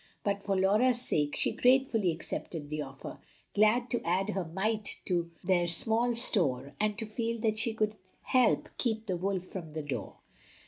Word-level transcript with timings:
But 0.23 0.41
for 0.41 0.59
Laura's 0.59 0.99
sake 0.99 1.35
she 1.35 1.51
gratefully 1.51 2.11
accepted 2.11 2.71
the 2.71 2.81
offer, 2.81 3.19
glad 3.53 3.91
to 3.91 4.01
add 4.03 4.31
her 4.31 4.45
mite 4.45 4.99
to 5.05 5.29
their 5.43 5.67
small 5.67 6.15
store, 6.15 6.73
and 6.79 6.97
to 6.97 7.05
feel 7.05 7.39
that 7.41 7.59
she 7.59 7.75
could 7.75 7.93
help 8.23 8.67
keep 8.79 9.05
the 9.05 9.15
wolf 9.15 9.43
from 9.43 9.73
the 9.73 9.83
door. 9.83 10.15